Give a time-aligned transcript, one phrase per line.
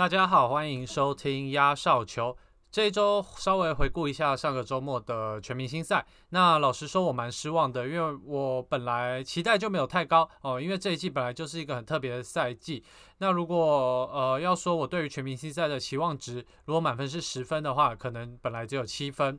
[0.00, 2.34] 大家好，欢迎收听压哨球。
[2.70, 6.06] 这一周稍微回顾一下上个周末的全明星赛。
[6.30, 12.82] 那老实说，我蛮失望的，因为我本来期待就没有太高哦，因为这一季本来就是一个很特别的赛季。
[13.18, 19.38] 那如果呃要说我对于全明星赛的期望值，如果满分是十分的话，可能本来只有七分。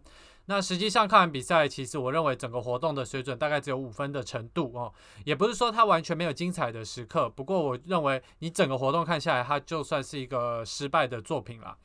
[0.51, 4.91] 那实际上看完比赛，其实我认为整个活动的水准大概只有五分的程度哦，
[5.23, 7.29] 也不是说它完全没有精彩的时刻。
[7.29, 11.77] 不过我认为你整个活动看下来，它就算是一个失败的作品了。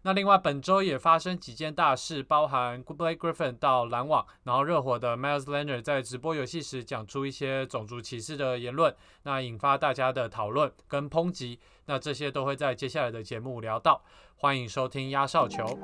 [0.00, 11.60] 那另外本周也发生几件大事，包含 Blake Griffin 到篮网，然后热火的 Miles Leonard 在直播游戏时讲出一些种族歧视的言论，那引发大家的讨论跟抨击。
[11.84, 14.00] 那这些都会在接下来的节目聊到。
[14.36, 15.78] 欢迎收听压哨球。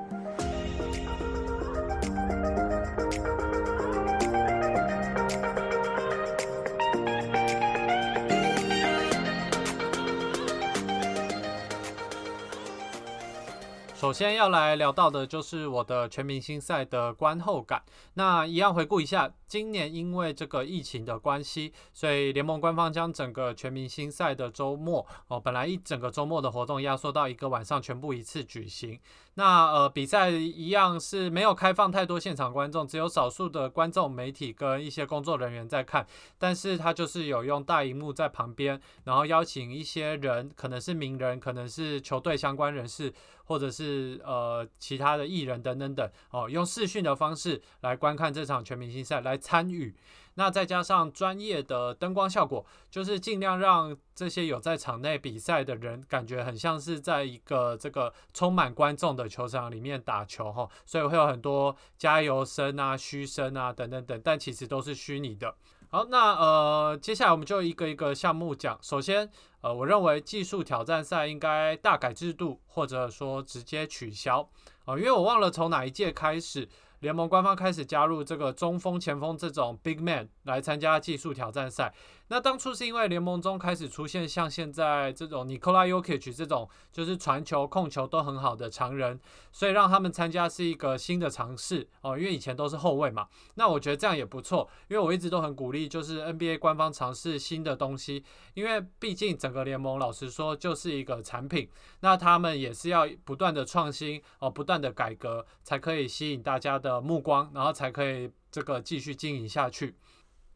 [14.03, 17.81] 首先要来聊到的就是我的全明星赛的观后感。
[18.15, 28.99] 那一样回顾一下，今年因为这个疫情的关系，所以联盟官方将整个全明星赛的周末哦，本来一整个周末的活动压缩到一个晚上，全部一次举行。
[29.35, 36.05] 那呃，比赛一样是没有开放太多现场观众，只有少数的观众、媒体跟一些工作人员在看。
[36.39, 43.11] 但是他就是有用大荧幕在旁边，然后邀请一些人，可能是名人，可能是球队相关人士，
[43.45, 49.93] 或者是呃其他的艺人等等等哦，用视讯的方式来观看这场全明星赛，来参与。
[50.35, 65.53] 那再加上专业的灯光效果，就是尽量让这些有在场内比赛的人感觉很像是在一个这个充满观众的球场里面打球哈，所以会有很多加油声啊、嘘声啊等等等，但其实都是虚拟的。
[65.89, 68.79] 好，那呃，接下来我们就一个一个项目讲。
[68.81, 69.29] 首先，
[69.61, 74.49] 呃，我认为技术挑战赛应该大改制度，或者说直接取消
[74.85, 76.67] 啊，因为我忘了从哪一届开始。
[77.03, 81.93] 联盟官方开始加入这个中锋、前锋这种 big man 来参加技术挑战赛。
[82.29, 89.19] 那当初是因为联盟中开始出现像现在这种 Nikola Jokic 这种就是传球、控球都很好的常人，
[89.51, 92.17] 所以让他们参加是一个新的尝试哦。
[92.17, 94.67] 因为以前都是后卫嘛，那我觉得这样也不错。
[94.87, 98.23] 因为我一直都很鼓励，就是 NBA 官方尝试新的东西，
[98.53, 101.69] 因为毕竟整个联盟老实说就是一个产品，
[101.99, 109.95] 那他们也是要不断的创新哦，不断的改革，才可以吸引大家的目光，然后才可以这个继续经营下去。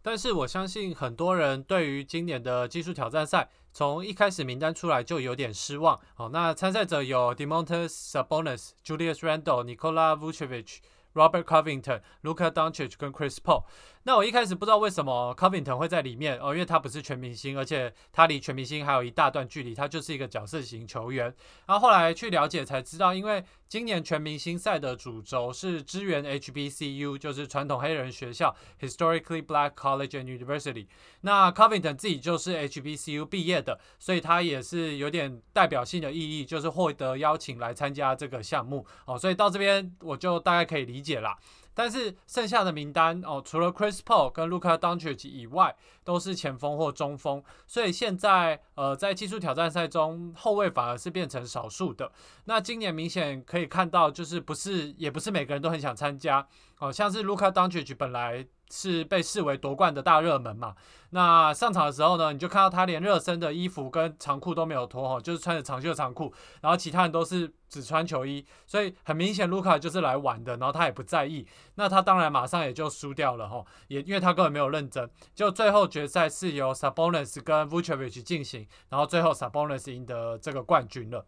[0.07, 6.00] 但是我相信很多人对于今年的技术挑战赛，从一开始名单出来就有点失望。
[6.16, 10.78] 好，那参赛者有 Demontis Sabonis、Julius Randle、Nikola Vucevic、
[11.13, 13.66] Robert Covington、Luca Doncic 跟 Chris Paul。
[14.03, 21.34] 那我一开始不知道为什么 Covington 会在里面哦，因为他不是全明星，而且他离全明星还有一大段距离，他就是一个角色型球员。
[21.66, 30.88] 然后后来去了解才知道，因为今年全明星赛的主轴是支援 HBCU，就是传统黑人学校 （Historically Black College and University）。
[31.22, 39.19] 那 Covington 自己就是 HBCU 毕业的，所以他也是有点代表性的意义，就是获得邀请来参加这个项目哦。
[39.19, 41.38] 所以到这边我就大概可以理解了。
[41.77, 52.11] 但是剩下的名单哦，除了 Chris Paul 跟 Luka Doncic 以外，都是前锋或中锋，所以现在呃在技术挑战赛中，后卫反而是变成少数的。
[52.45, 56.47] 那今年明显可以看到，就是不是也不是每个人都很想参加
[56.79, 58.47] 哦，像是 Luka Doncic 本来。
[58.69, 60.75] 是被视为夺冠的大热门嘛？
[61.11, 75.09] 那上场的时候呢，你就看到他连热身的衣服跟长裤都没有脱哈，就是穿着长袖长裤，然后其他人都是只穿球衣，所以很明显卢卡就是来玩的，然后他也不在意，那他当然马上也就输掉了哈，也因为他根本没有认真。
[75.33, 81.25] 就最后决赛是由 Sabonis 跟 Vucevic 进行，然后最后 Sabonis 赢得这个冠军了。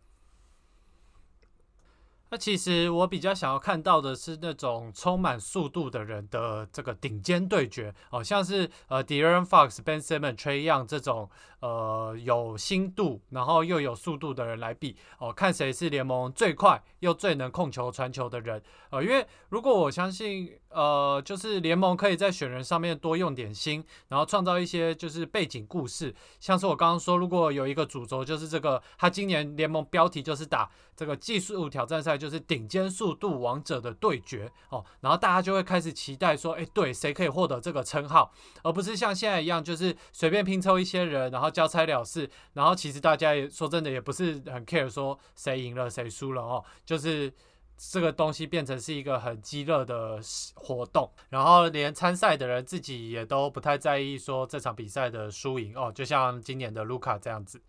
[2.31, 11.29] 那其实我比较想要看到的是那种充满速度的人的这个顶尖对决，哦，像是呃 d a r o n Fox、Ben Simmons、Trey Young 这种
[11.59, 18.61] 呃有心度然后又有速度的人来比，哦，看谁是联盟最快又最能控球传球的人，
[18.91, 20.59] 呃，因为如果我相信。
[20.69, 38.31] 呃，就是联盟可以在选人上面多用点心，然后创造一些就是背景故事，像是我刚刚说，如果有一个主轴就是这个，他今年联盟标题就是打这个技术挑战赛，就是顶尖速度王者的对决哦，然后大家就会开始期待说，哎，对，谁可以获得这个称号，
[38.63, 47.33] 而不是像现在一样，就是随便拼凑一些人，然后交差了事，然后其实大家也说真的也不是很 care 说谁赢了谁输了哦，就是。
[47.81, 50.19] 这个东西变成是一个很激烈的
[50.53, 57.61] 活动，然后连参赛的人自己也都不太在意说这场比赛的输赢哦，就像今年的卢卡这样子。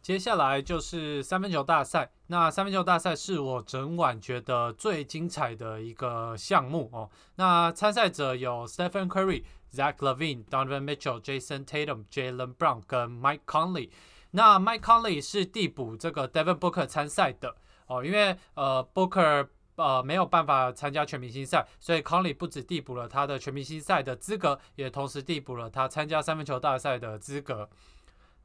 [0.00, 2.10] 接下来就是三分球大赛。
[2.26, 7.10] 那三分球大赛是我整晚觉得最精彩的一个项目哦。
[7.36, 13.90] 那参赛者有 Stephen Curry、Zach Levine、Donovan Mitchell、Jason Tatum、Jalen Brown 跟 Mike Conley。
[14.32, 17.54] 那 Mike Conley 是递补这个 Devin Booker 参赛的
[17.92, 19.46] 哦，因为呃 Booker
[19.76, 27.68] 呃没有办法参加全明星赛，所以 Conley 不止递补了他的全明星赛的资格，也同时递补了他参加三分球大赛的资格。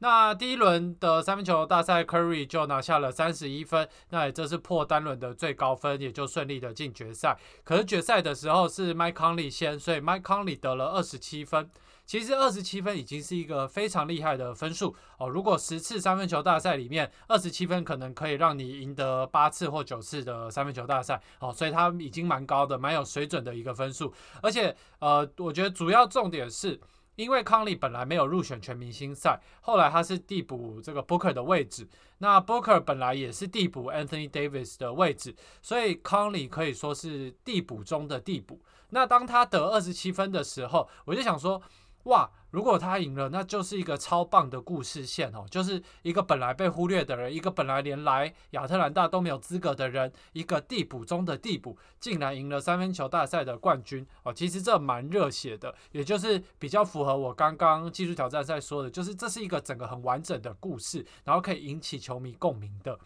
[0.00, 7.36] 那第一轮的三分球大赛，Curry 就拿下了三十一分，那也这是破单轮的最高分，也就顺利的进决赛。
[7.64, 11.68] 可是决赛的时候是 Mike Conley 先，所以 Mike Conley 得了二十七分。
[12.08, 15.28] 其实二十七分已经是一个非常厉害的分数哦。
[15.28, 24.10] 如果十次三分球大赛里面，二十七分可能可以让你赢得八次或九次的三分球大赛哦，所以他已经蛮高的，蛮有水准的一个分数。
[24.42, 26.80] 而且呃，我觉得主要重点是。
[27.16, 31.84] 因为康利本来没有入选全明星赛，后来他是递补这个 Booker 的位置。
[32.18, 38.62] 那 Booker 本来也是递补 Anthony Davis 的位置，所以康利可以说是递补中的递补。
[38.90, 41.60] 那当他得二十七分的时候，我就想说。
[42.04, 42.30] 哇！
[42.50, 54.32] 如果他赢了，那就是一个超棒的故事线哦，就是一个本来被忽略的人，一个本来连来亚特兰大都没有资格的人，一个地补中的地补，竟然赢了三分球大赛的冠军哦。
[54.32, 62.98] 其实这蛮热血的，也就是比较符合我刚刚技术挑战赛说的，就是这是一个整个很完整的故事，然后可以引起球迷共鸣的。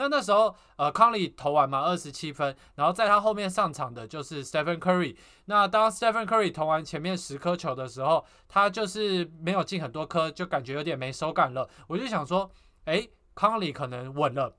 [0.00, 5.14] 那那时候，呃，康利投完嘛，二十七分，然后在他后面上场的就是 Stephen Curry。
[5.44, 11.68] 那当 Stephen Curry 投完前面十颗球的时候，他就是没有进很多颗，就感觉有点没手感了。
[11.86, 12.50] 我就想说，
[12.86, 14.56] 哎，康利可能稳了。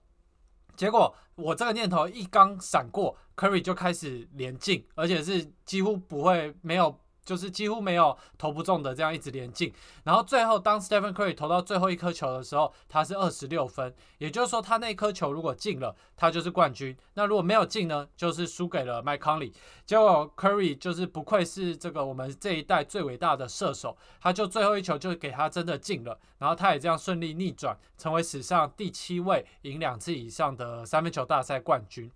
[0.76, 7.00] 结果我这个念头一刚闪过，Curry 就开始连进，而且是几乎不会没有。
[7.24, 9.74] 就是几乎没有投不中的这样一直连进，
[10.04, 19.54] 然后最后当 Stephen Curry 投到最后一颗球的时候，他是二十六分，也就是说他那颗球如果进了，他就是冠军；那如果没有进呢，就是输给了 Mike Conley。
[19.86, 32.12] 结果 Curry 就是不愧是这个我们这一代最伟大的射手，他就最后一球就给他真的进了，然后他也这样顺利逆转，成为史上第七位赢两次以上的三分球大赛冠军。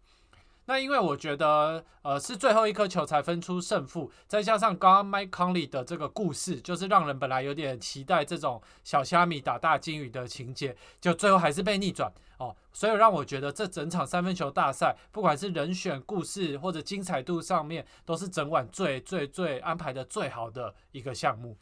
[0.68, 21.56] 那因为我觉得，呃，是最后一颗球才分出胜负，再加上刚刚 Mike Conley 的这个故事，就是让人本来有点期待这种小虾米打大金鱼的情节，就最后还是被逆转哦，所以让我觉得这整场三分球大赛，不管是人选、故事或者精彩度上面，都是整晚最最最安排的最好的一个项目。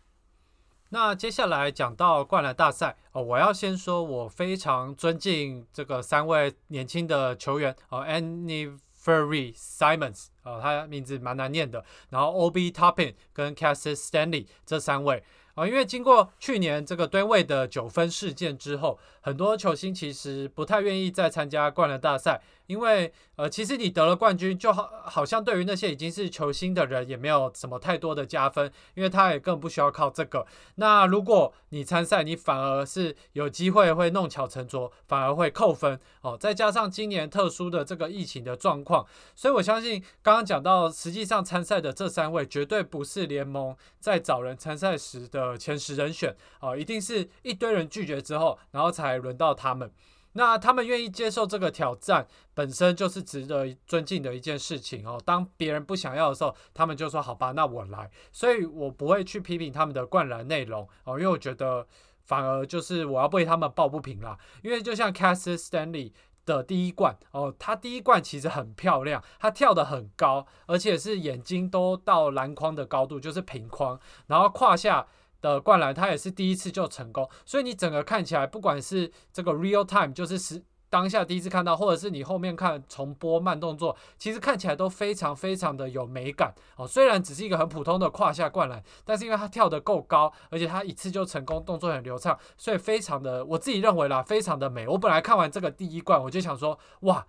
[0.92, 8.80] 那接下来讲到灌篮大赛哦，我要先说，我非常尊敬这个三位年轻的球员哦，Any。
[9.04, 11.84] Ferry Simons 啊，他名字蛮难念的。
[12.10, 15.24] 然后 O B Topping 跟 Cassius Stanley 这三位
[15.56, 22.42] 啊，因为经过去年这个吨位的九分事件之后，很多球星其实不太愿意再参加冠篮大赛。
[22.68, 30.45] 因为呃，其实你得了冠军，就好好像对于那些已经是球星的人，也没有什么太多的加分，因为他也更不需要靠这个。
[30.75, 36.38] 那如果你参赛，你反而是有机会会弄巧成拙，反而会扣分哦。
[36.39, 39.06] 再加上今年特殊的这个疫情的状况，
[39.36, 49.92] 所以我相信刚刚讲到，实际上参赛的这三位绝对不是联盟在找人参赛时的前十人选哦，一定是一堆人拒绝之后，然后才轮到他们。
[50.33, 55.21] 那他们愿意接受这个挑战，本身就是值得尊敬的一件事情哦。
[55.23, 61.87] 当别人不想要的时候，他们就说：“好吧，那我来。”所以我不会去批评他们的灌篮内容哦，因为我觉得
[62.23, 64.37] 反而就是我要为他们抱不平啦。
[64.63, 66.11] 因为就像 Cass Stanley
[66.45, 75.07] 的第一冠哦，他第一冠其实很漂亮，他跳得很高，而且是眼睛都到篮筐的高度，就是平框，然后胯下。
[75.44, 86.88] 的灌篮，他也是第一次就成功，所以你整个看起来，不管是这个 real time，就是实当下第一次看到，或者是你后面看重播慢动作，其实看起来都非常非常的有美感哦。
[86.88, 94.88] 虽然只是一个很普通的胯下灌篮，但是因为他跳得够高，而且他一次就成功，动作很流畅，所以非常的，我自己认为啦，非常的美。
[94.88, 97.28] 我本来看完这个第一冠，我就想说，哇，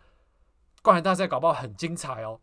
[0.83, 2.39] 灌篮大赛搞不好很精彩哦。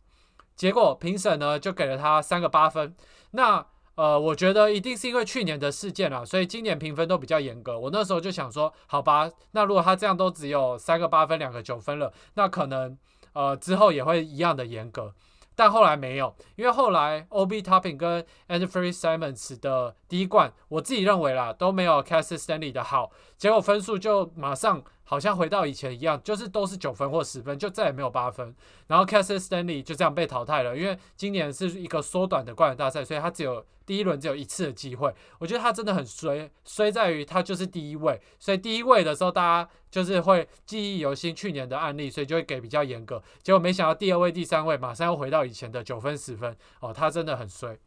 [0.58, 2.94] 结果评审呢就给了他三个八分，
[3.32, 3.66] 那。
[3.96, 7.78] 呃，我觉得一定是因为去年的事件了，所以今年评分都比较严格。
[7.78, 12.98] 我那时候就想说，好吧，那如果他这样都只有三个八分、两个九分了，那可能
[13.34, 15.14] 呃之后也会一样的严格。
[15.54, 24.84] 但后来没有，因为后来 OB Topping 跟 Andrew Simons 的第一冠，我自己认为啦都没有 Cassius Stanley 的好，结果分数就马上。
[25.12, 28.56] 好像回到以前一样，就是都是九分或十分，就再也没有八分。
[28.88, 35.13] 然后 c a s s i Stanley 就这样被淘汰了，因为今年是一个缩短的冠军大赛，所以他只有第一轮只有一次的机会。
[35.38, 43.22] 我觉得他真的很衰，衰在于他就是第一位，所以第一位的时候大家就是会记忆犹新去年的案例，所以就会给比较严格。
[43.44, 47.77] 结果没想到第二位、第三位马上又回到以前的九分、十分哦，他真的很衰。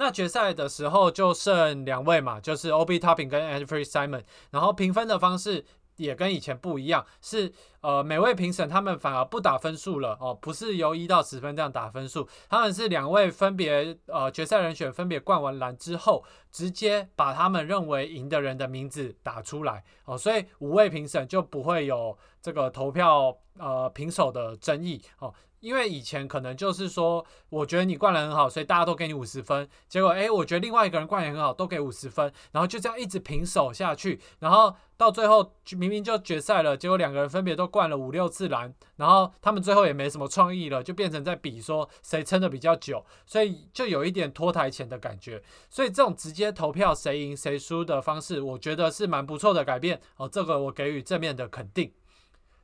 [0.00, 5.64] 那决赛的时候就剩两位嘛，就是 Ob Topping 跟 Andrew Simon，然后评分的方式
[5.98, 25.32] 也跟以前不一样，是呃每位评审他们反而不打分数了哦，不是由一到十分这样打分数，他们是两位分别呃决赛人选分别灌完篮之后，直接把他们认为赢的人的名字打出来哦，所以五位评审就不会有这个投票呃平手的争议哦。
[25.60, 29.68] 因为以前可能就是说，我觉得你灌篮很好，所以大家都给你五十分。
[29.88, 34.20] 结果，哎，我觉得另外一个人灌篮很好，都给五十分，然后就这样一直平手下去。
[34.38, 45.42] 然后到最后明明就决赛了，结果两个人分别都灌了五六次篮，然后他们最后也没什么创意了，就变成在比说谁撑的比较久，所以就有一点拖台前的感觉。
[45.70, 50.28] 所以这种直接投票谁赢谁输的方式，我觉得是蛮不错的改变哦。
[50.28, 51.92] 这个我给予正面的肯定。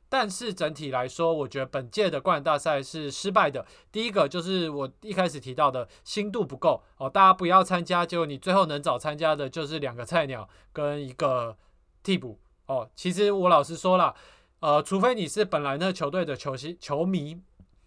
[0.07, 3.65] 但是整体来说，我觉得本届的灌篮大赛是失败的。
[3.91, 11.57] 第一个就是我一开始提到的心度不够哦，大家不要参加，结果你最后能找参加的就是两个菜鸟跟一个
[12.03, 12.87] 替补哦。
[12.95, 14.15] 其实我老实说了，
[14.65, 17.39] 呃，除非你是本来那球队的球星球迷，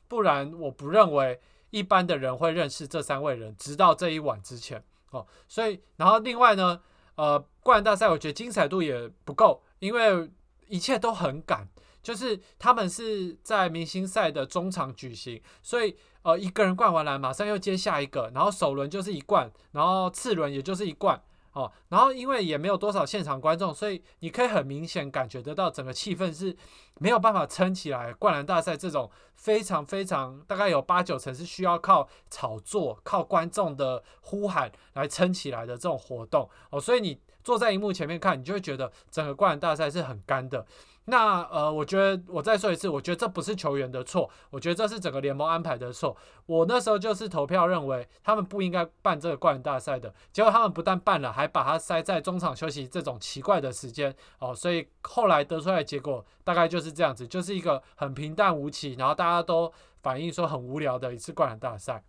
[0.07, 5.27] 不然我不认为一般的人会认识这三位人，直到这一晚之前哦。
[5.49, 6.81] 所以，然后另外呢，
[7.17, 10.31] 呃，灌篮大赛我觉得精彩度也不够，因为
[10.69, 11.69] 一切都很赶。
[12.01, 21.21] 就是他们是在明星赛的中场举行，所以呃一个人灌完篮，马上又接下一个，然后首轮就是一灌，然后次轮也就是一灌
[21.59, 26.57] 哦，然后因为也没有多少现场观众，所以你可以很明显感觉得到整个气氛是
[27.01, 28.13] 没有办法撑起来。
[28.13, 40.67] 灌篮大赛这种非常非常大概有八九成是需要靠炒作、靠观众的呼喊来撑起来的这种活动哦，所以你坐在荧幕前面看，你就会觉得整个灌篮大赛是很干的。
[41.07, 46.15] 那呃，我觉得我再说一次，我觉得这不是球员的错，我觉得这是整个联盟安排的错。
[46.45, 62.05] 我那时候就是投票认为他们不应该办这个冠大赛的，结果他们不但办了，还把它塞在中场休息这种奇怪的时间哦，所以后来得出来的结果大概就是这样子，就是一个很平淡无奇，然后大家都反映说很无聊的一次冠大赛。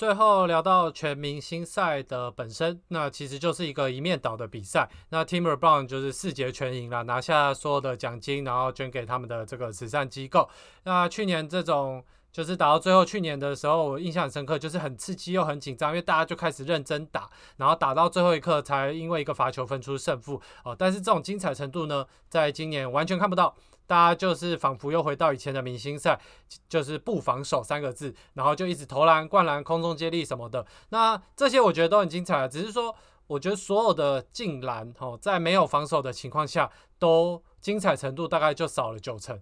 [0.00, 4.88] 最后聊到全明星赛的本身，那其实就是一个一面倒的比赛。
[5.10, 10.48] 那 Timber Brown 就是四节全赢了，拿下所有的奖金，然后捐给他们的这个慈善机构。
[10.84, 20.74] 那去年这种就是打到最后，去年的时候我印象很深刻，就是很刺激又很紧张，因为大家就开始认真打，然后打到最后一刻才因为一个罚球分出胜负哦。
[20.78, 23.54] 但是这种精彩程度呢，在今年完全看不到。
[23.86, 26.16] 大家就是仿佛又回到以前的明星赛，
[26.68, 30.64] 就是不防守三个字，然后就一直投篮、灌篮、空中接力什么的。
[30.90, 32.94] 那这些我觉得都很精彩，只是说
[33.26, 36.70] 我觉得所有的进篮哦，在没有防守的情况下，
[37.00, 39.36] 都精彩程度大概就少了九成。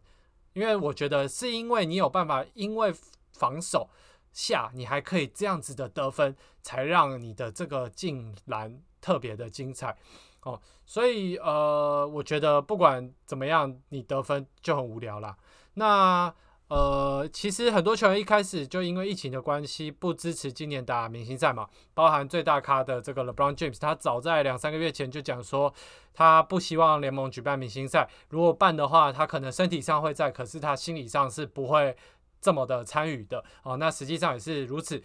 [0.59, 2.93] 因为我觉得是因为你有办法，因为
[3.33, 3.88] 防守
[4.33, 9.97] 下你还可以这样子的得分，才让你的这个进篮特别的精彩。
[10.43, 15.38] 哦，所以呃，我觉得不管怎么样，你得分就很无聊啦。
[15.75, 16.35] 那
[16.69, 25.73] 呃，其实很多球员一开始就因为疫情的关系不支持今年打明星赛嘛，包含最大咖的这个 LeBron James，他早在两三个月前就讲说，
[26.13, 31.97] 他不希望联盟举办明星赛，如果办的话，他可能身体上会在，可是他心理上是不会
[32.41, 33.43] 这么的参与的。
[33.63, 35.03] 哦，那实际上也是如此，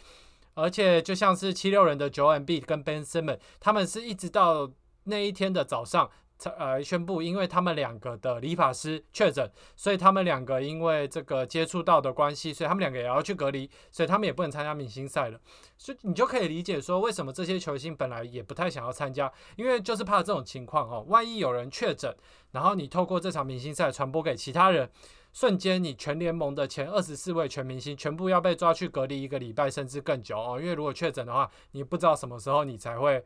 [0.55, 4.72] 而且就像是七六人的 Joel m b 跟 Ben Simmons，他们是一直到。
[5.05, 6.10] 那一天的早上，
[6.51, 15.39] 呃宣布，因为他们两个的理发师确诊，所以他们两个因为这个接触到的关系，所以他们两个也要去隔离，所以他们也不能参加明星赛了。
[15.77, 22.15] 所以你就可以理解说，为什么这些球星本来也不太想要参加，因为就是怕这种情况哦，万一有人确诊，
[22.51, 24.89] 然后你透过这场明星赛传播给其他人，
[25.33, 33.23] 瞬间你全联盟的前二十四位全明星全部要被抓去隔离一个礼拜甚至更久哦，因为如果确诊的话，你不知道什么时候你才会。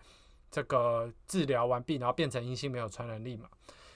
[0.49, 3.47] 这个治疗完毕，然后变成阴性，没有传染力嘛？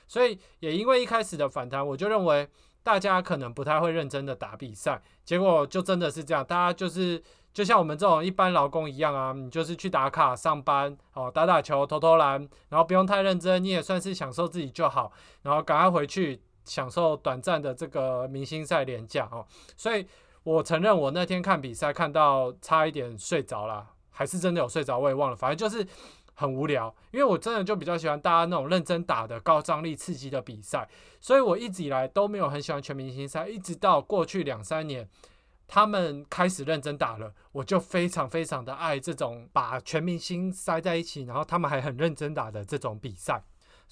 [0.08, 2.46] 所以也因为一开始的反弹，我就认为
[2.84, 19.46] 大家可能不太会认真的打比赛，结果就真的是这样，大家就是就像我们这种一般劳工一样啊，你就是去打卡上班哦，打打球，投投篮，然后不用太认真，你也算是享受自己就好，然后赶快回去享受短暂的这个明星赛连假哦。
[19.78, 20.06] 所以
[20.44, 25.88] 我承认，我那天看比赛看到差一点睡着了，还是真的有睡着，我也忘了，反正就是。
[26.34, 35.10] 很无聊，因为我真的就比较喜欢大家那种认真打的高张力、刺激的比赛，所以我一直以来都没有很喜欢全明星赛，一直到过去两三年。
[35.74, 43.42] 他们开始认真打了，我就非常非常的爱这种把全明星塞在一起，然后他们还很认真打的这种比赛。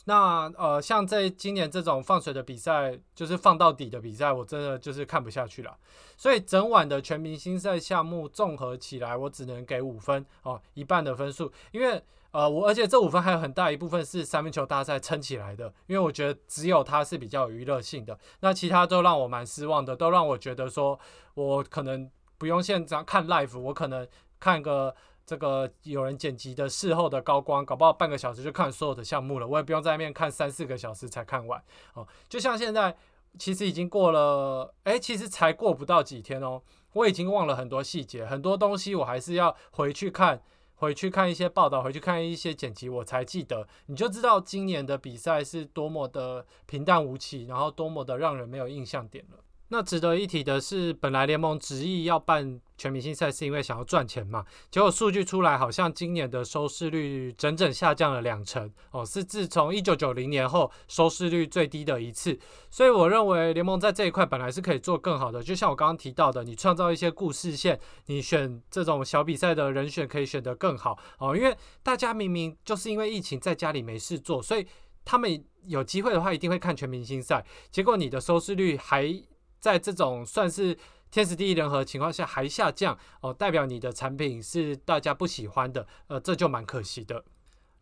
[0.03, 5.77] 那呃，像在今年这种放水的比赛，就是放到底的比赛，我真的就是看不下去了。
[6.17, 12.03] 所以整晚的全明星赛项目综合起来，我只能给五分哦，一半的分数，因为。
[12.31, 20.99] 呃，我而且这五分还有很大一部分是三分球大赛撑起来的，因为我觉得只有它是比较有娱乐性的，那其他都让我蛮失望的，都让我觉得说
[21.33, 22.07] 我可能
[22.37, 24.07] 不用现场看 live，我可能
[24.39, 24.95] 看个
[25.25, 31.59] 这个有人剪辑的事后的高光，搞不好半个小时就看所有的项目了，我也不用在那边看三四个小时才看完
[31.95, 32.07] 哦。
[32.27, 32.95] 就像现在
[33.39, 36.61] 其实已经过了，哎，其实才过不到几天哦，
[36.93, 40.43] 我已经忘了很多细节，很多东西我还是要回去看。
[40.79, 49.37] 回去看一些报道，回去看一些剪辑，我才记得，你就知道今年的比赛是多么的平淡无奇，然后多么的让人没有印象点了。
[49.71, 54.43] 那值得一提的是，本来联盟执意要办全明星赛，是因为想要赚钱嘛？
[54.71, 62.39] 结果数据出来，好像今年的收视率整整下降了两成哦，是自从一九九零年后收视率最低的一次。
[62.71, 65.43] 所以我认为联盟在这一块本来是可以做更好的。
[65.43, 71.37] 就像我刚刚提到的，你创造一些故事线，你选这种小比赛的人选可以选得更好哦。
[71.37, 74.65] 因为大家明明就是因为疫情在家里没事做，所以
[75.05, 77.45] 他们有机会的话一定会看全明星赛。
[77.69, 79.21] 结果你的收视率还。
[79.59, 80.77] 在这种算是
[81.11, 87.23] 天时地利人和情况下还下降哦，代表你的产品是大家不喜欢的，呃，这就蛮可惜的。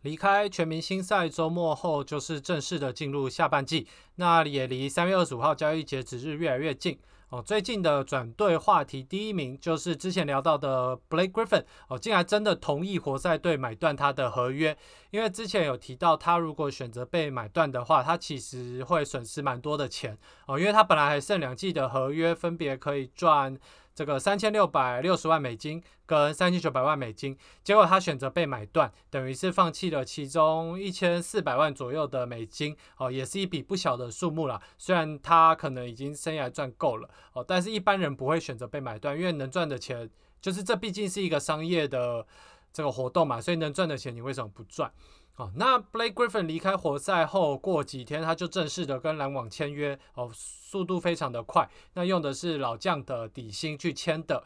[0.08, 3.86] 离开全明星赛周末后，就是正式的进入下半季，
[4.16, 6.98] 那也离三月二十五号交易截止日越来越近。
[7.28, 14.78] 哦，最近的转队话题第一名就是之前聊到的 Blake Griffin 哦，竟然真的同意活塞队买断他的合约，
[15.12, 23.58] 因为之前有提到他如果选择被买断的话，他其实会损失蛮多的钱哦，因为他本来还剩两季的合约，分别可以赚。
[23.98, 34.62] 这个三千六百六十万美金跟三千九百万美金，结果他选择被买断，等于是放弃了其中一千四百万左右的美金哦，也是一笔不小的数目了。
[34.78, 40.08] 虽然他可能已经生涯赚够了哦，但是一般人不会选择被买断，因为能赚的钱
[40.40, 42.24] 就是这毕竟是一个商业的
[42.72, 44.94] 这个活动嘛，所以能赚的钱你为什么不赚？
[45.38, 51.70] 哦，那 Blake Griffin 离开活塞后，过几天他就正式的跟篮网签约，哦，速度非常的快。
[51.94, 54.44] 那用的是老将的底薪去签的。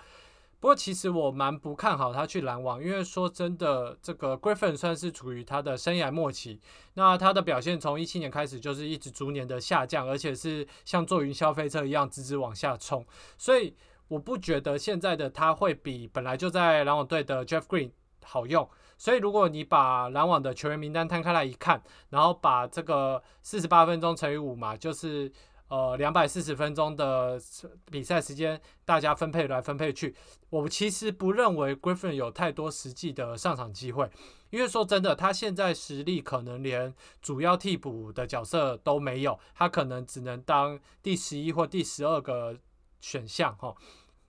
[0.60, 6.60] 不过其实我蛮不看好他去篮网，因为说真的，这个 Griffin 算是处于他的生涯末期。
[6.96, 13.04] 那他的表现从一七年开始就是一直逐年的下降，而且是像坐云霄飞车一样直直往下冲。
[13.38, 13.74] 所以
[14.10, 17.92] 我不觉得现在的他会比本来就在篮网队的 Jeff Green
[18.24, 18.70] 好用。
[19.02, 25.32] 所以，如果你把篮网的球员名单摊开来一看，然后把这个四十八分钟乘以五嘛，就是
[25.70, 27.42] 呃两百四十分钟的
[27.90, 30.16] 比赛时间，大家分配来分配去，
[30.52, 34.08] 我其实不认为 Griffin 有太多实际的上场机会，
[34.52, 42.56] 因为说真的，他现在实力可能连主要替补的角色都没有，他可能只能当第十一或第十二个
[43.00, 43.76] 选项哈。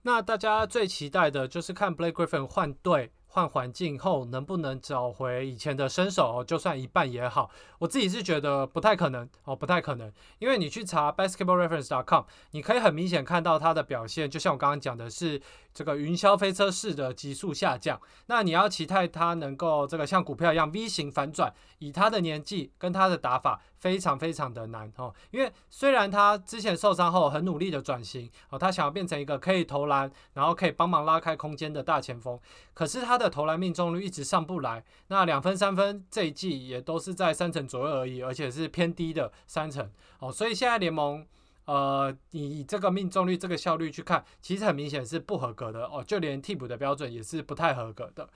[0.01, 3.11] 那大家最期待的就是看 Blake Griffin 换队。
[3.33, 6.43] 换环境后能不能找回以前的身手？
[6.43, 10.11] 就算一半也好，我自己是觉得不太可能哦，不太可能。
[10.37, 15.41] 因为你去查 basketballreference.com，你可以很明显看到他的表现，就像我刚刚讲的是
[15.73, 17.99] 这个云霄飞车式的急速下降。
[18.27, 23.61] 那你要期待他能够这个像股票一样 V 型反转，以他的年纪跟他的打法。
[23.83, 32.39] 非常非常的难哦，因为虽然他之前受伤后很努力的转型哦，他想要变成一个可以投篮，然后可以帮忙拉开空间的大前锋，
[32.73, 41.27] 可是他的投篮命中率一直上不来，那两分三分这一季也都是在三成左右而已，而且是偏低的三成哦，所以现在联盟
[41.65, 48.27] 呃，你以这个命中率这个效率去看，其实很明显是不合格的哦，就连替补的标准也是不太合格的。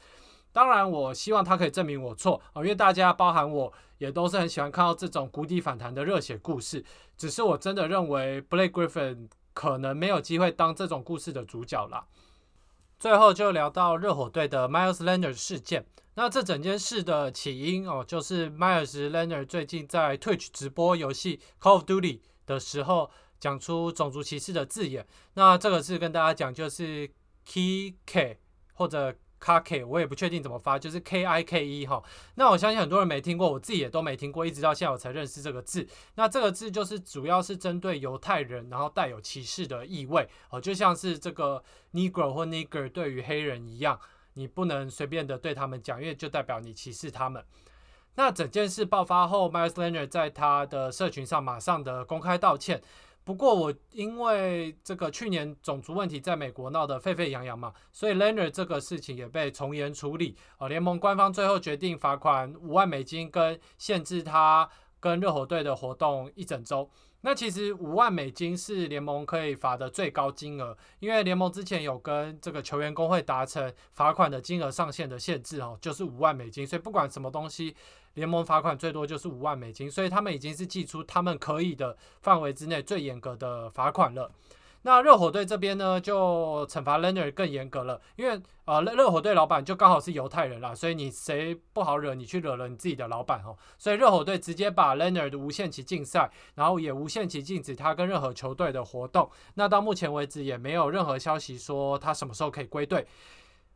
[0.54, 6.84] 当然，我希望他可以证明我错啊，因为大家包含我也都是很喜欢看到这种谷底反弹的热血故事。
[7.16, 12.06] 只是我真的认为 Blake Griffin 可能没有机会当这种故事的主角了。
[12.98, 15.86] 最后就聊到热火队的 Miles Leonard 事件。
[16.16, 25.06] 那这整件事的起因哦，就是 Miles Leonard 最近在 Twitch 直播游戏 Call of Duty 的时候讲出种族歧视的字眼。
[25.36, 27.08] 那这个是跟大家讲，就是
[27.46, 28.38] KIK
[28.74, 29.16] 或者。
[29.40, 32.02] ka 我也不确定怎么发，就是 K I K E 哈。
[32.34, 35.88] 那我相信很多人没听过，我自己也都没听过，一直到现在我才认识这个字。
[36.16, 44.00] 那这个字就是主要是针对犹太人，然后带有歧视的意味哦，就像是这个 Negro 或 Nigger 对于黑人一样。
[44.34, 47.46] 你不能随便的对他们讲，因为就代表你歧视他们。
[48.18, 52.82] 那整件事爆发后，Miles Leonard 在他的社群上马上的公开道歉。
[53.24, 60.36] 不过我因为这个去年种族问题在美国闹得沸沸扬扬嘛，所以 Leonard 这个事情也被从严处理。
[60.58, 64.68] 呃，联盟官方最后决定罚款五万美金，跟限制他
[65.00, 66.90] 跟热火队的活动一整周。
[67.28, 77.76] 那其实五万美金是联盟可以罚的最高金额，因为联盟之前有跟这个球员工会达成罚款的金额上限的限制哦，就是五万美金，所以不管什么东西，
[78.14, 84.32] 联盟罚款最多就是五万美金，所以他们已经是寄出他们可以的范围之内最严格的罚款了。
[84.88, 93.54] 那热火队这边呢，就惩罚 Leonard 更严格了，因为呃热火队老板就刚好是犹太人啦，所以你谁不好惹，你去惹了你自己的老板哦。
[93.78, 99.30] 所以热火队直接把 Leonard 无限期禁赛，然后也无限期禁止他跟任何球队的活动。
[99.56, 103.06] 那到目前为止也没有任何消息说他什么时候可以归队。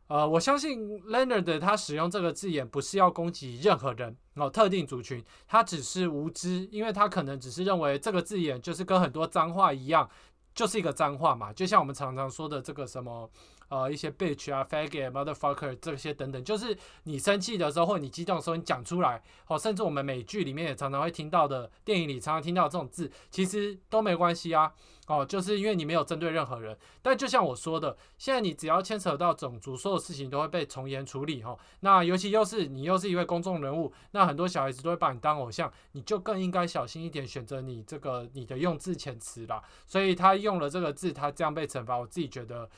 [0.08, 10.08] 呃，我相信 Leonard 他使用这个字眼不是要攻击任何人哦，特定族群，他只是无知，因为他可能只是认为这个字眼就是跟很多脏话一样。
[10.54, 13.30] 就是一个脏话嘛，就像我们常常说的这个什么，
[13.72, 24.70] 呃，一些 bitch 啊、faggot、motherfucker 这些等等，就是你生气的时候或你激动的时候你讲出来，哦，甚至我们美剧里面也常常会听到的，电影里常常听到这种字，其实都没关系啊。
[25.06, 31.56] 哦，就是因为你没有针对任何人，但就像我说的，现在你只要牵扯到种族，所有事情都会被从严处理哈。
[31.80, 39.62] 那尤其又是你又是一位公众人物，那很多小孩子都会把你当偶像，你就更应该小心一点，选择你这个你的用字遣词啦。
[39.86, 42.70] 所以他用了这个字，他这样被惩罚，我自己觉得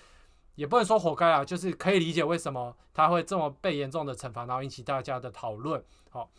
[0.55, 5.83] 也不能说活该啊，就是可以理解为什么他会这么被严重的惩罚，然后引起大家的讨论。
[6.11, 6.31] 好。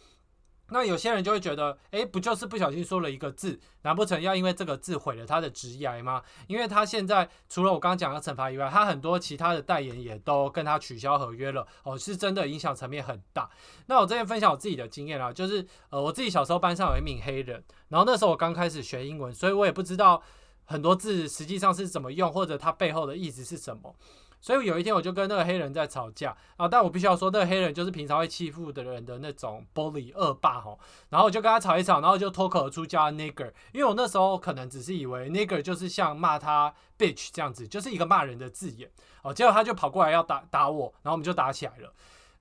[0.70, 6.24] 那有些人就会觉得，哎，不就是不小心说了一个字，难不成要因为这个字毁了他的职业吗？
[6.48, 11.68] 因为他现在除了我刚刚讲的惩罚以外，他很多其他的代言也都跟他取消合约了。
[11.84, 13.48] 哦，是真的影响层面很大。
[13.86, 20.20] 那我这边分享我自己的经验啦，就是呃，我自己小时候班上有一名黑人，然后那时候我刚开始学英文，所以我也不知道
[20.66, 23.96] 很多字实际上是怎么用，或者它背后的意思是什么。
[24.42, 30.78] 所以有一天我就跟那个黑人在吵架啊，但我必须要说，那个黑人就是平常会欺负的人的那种 bully 恶霸哈。
[31.10, 38.88] 然后我就跟他吵一吵，然后就脱口而出叫 nigger，因为我那时候可能只是以为 nigger 就是像骂他 bitch 这样子，就是一个骂人的字眼
[39.24, 39.34] 哦。
[39.34, 41.92] 结果他就跑过来要打打我，然后我们就打起来了。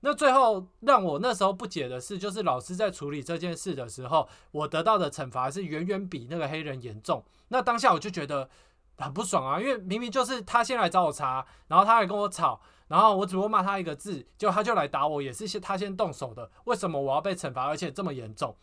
[0.01, 7.23] 那最后让我那时候不解的是，就是老师在处理这件事的时候，我得到的惩罚是远远比那个黑人严重。
[7.47, 8.49] 那当下我就觉得。
[8.97, 18.55] 很不爽啊，因为明明就是他先来找我茬，然后他还跟我吵，然后我只不过骂他一个字，就他就来打我，也是先他先动手的，为什么我要被惩罚，而且这么严重？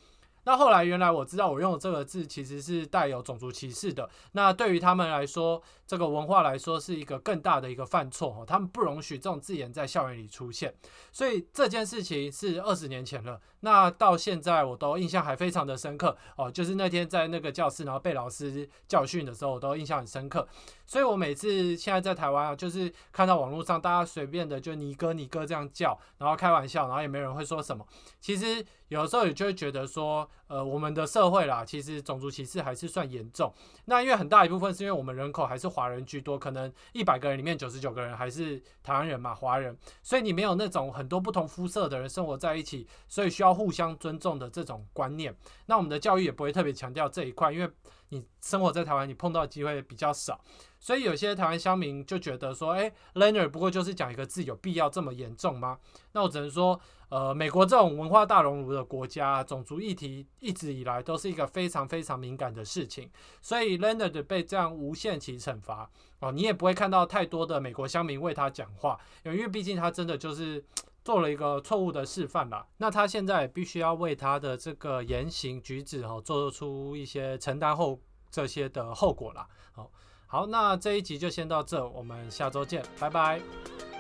[0.44, 4.08] 那后来原来我知道我用的这个字其实是带有种族歧视的。
[4.32, 10.74] 那对于他们来说，这个文化来说是一个更大的一个犯错哦，他们不容许这种字眼在校园里出现。
[11.12, 16.50] 所以这件事情是二十年前了，那到现在我都印象还非常的深刻哦。
[16.50, 20.48] 就是那天在那个教室，然后被老师教训的时候，我都印象很深刻。
[20.86, 27.86] 所以我每次现在在台湾啊，就是看到网络上大家随便的就你哥你哥这样叫，然后开玩笑，然后也没人会说什么。
[28.20, 28.64] 其实。
[28.92, 33.50] 有时候你就会觉得说，呃，我们的社会啦，其实种族歧视还是算严重。
[33.86, 45.34] 那因为很大一部分是因为我们人口还是华人居多，可能一百个人里面九十九个人还是台湾人嘛，华人，所以你没有那种很多不同肤色的人生活在一起，所以需要互相尊重的这种观念。
[45.64, 47.70] 那我们的教育也不会特别强调这一块，因为
[48.10, 50.38] 你生活在台湾，你碰到机会比较少。
[50.78, 55.78] 所以有些台湾乡民就觉得说，哎，Lerner 不过就是讲一个字，有必要这么严重吗？
[56.10, 63.10] 那我只能说，呃，美国这种文化大熔炉的国家，种族议题一直以来都是一个非常非常敏感的事情。
[63.40, 70.62] 所以 Leonard 被这样无限期惩罚，哦，你也不会看到太多的美国乡民为他讲话，因为毕竟他真的就是
[71.02, 72.66] 做了一个错误的示范啦。
[72.76, 77.98] 那他现在必须要为他的这个言行举止哦，做出一些承担后
[78.30, 79.48] 这些的后果啦。
[79.72, 79.90] 好。
[80.26, 83.91] 好，那这一集就先到这，我们下周见，拜拜。